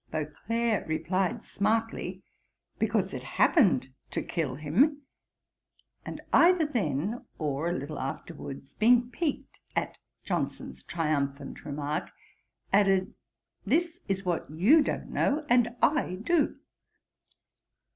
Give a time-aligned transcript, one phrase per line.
[0.09, 2.23] Beauclerk replied smartly,
[2.79, 5.03] 'Because it happened to kill him.'
[6.03, 12.09] And either then or a very little afterwards, being piqued at Johnson's triumphant remark,
[12.73, 13.13] added,
[13.63, 16.57] 'This is what you don't know, and I do.'